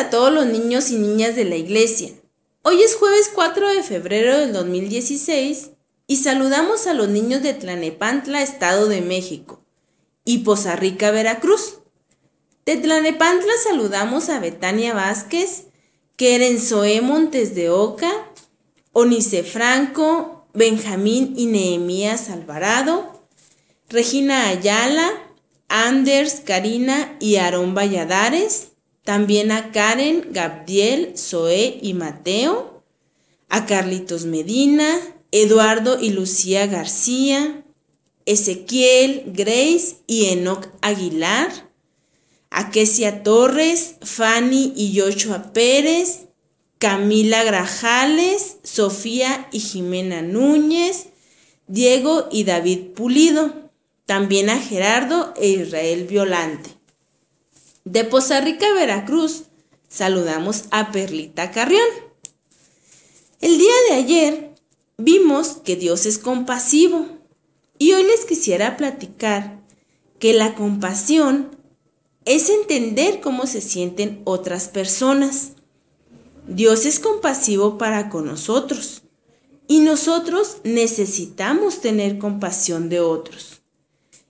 [0.00, 2.10] a todos los niños y niñas de la iglesia.
[2.62, 5.72] Hoy es jueves 4 de febrero del 2016
[6.06, 9.62] y saludamos a los niños de Tlanepantla, Estado de México,
[10.24, 11.80] y Poza Rica, Veracruz.
[12.64, 15.66] De Tlanepantla saludamos a Betania Vázquez,
[16.58, 18.10] Zoe Montes de Oca,
[18.92, 23.26] Onice Franco, Benjamín y Nehemías Alvarado,
[23.90, 25.10] Regina Ayala,
[25.68, 28.70] Anders, Karina y Aarón Valladares,
[29.10, 32.84] también a Karen, Gabriel, Zoé y Mateo,
[33.48, 35.00] a Carlitos Medina,
[35.32, 37.64] Eduardo y Lucía García,
[38.24, 41.50] Ezequiel, Grace y Enoc Aguilar,
[42.50, 46.28] a Kesia Torres, Fanny y Yochoa Pérez,
[46.78, 51.08] Camila Grajales, Sofía y Jimena Núñez,
[51.66, 53.72] Diego y David Pulido,
[54.06, 56.79] también a Gerardo e Israel Violante.
[57.90, 59.46] De Poza Rica, Veracruz,
[59.88, 61.88] saludamos a Perlita Carrión.
[63.40, 64.54] El día de ayer
[64.96, 67.08] vimos que Dios es compasivo
[67.78, 69.64] y hoy les quisiera platicar
[70.20, 71.56] que la compasión
[72.26, 75.54] es entender cómo se sienten otras personas.
[76.46, 79.02] Dios es compasivo para con nosotros
[79.66, 83.62] y nosotros necesitamos tener compasión de otros.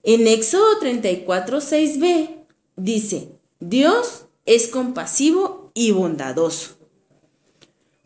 [0.03, 6.79] En Éxodo 34, 6b dice, Dios es compasivo y bondadoso.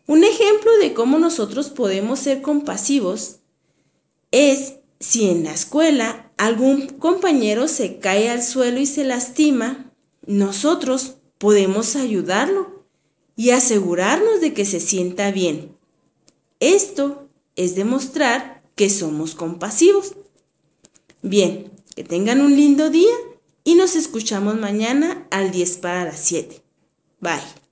[0.05, 3.37] Un ejemplo de cómo nosotros podemos ser compasivos
[4.31, 9.93] es si en la escuela algún compañero se cae al suelo y se lastima,
[10.27, 12.83] nosotros podemos ayudarlo
[13.37, 15.77] y asegurarnos de que se sienta bien.
[16.59, 20.15] Esto es demostrar que somos compasivos.
[21.21, 23.13] Bien, que tengan un lindo día
[23.65, 26.63] y nos escuchamos mañana al 10 para las 7.
[27.19, 27.64] Bye.